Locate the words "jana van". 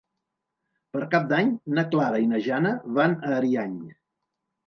2.47-3.13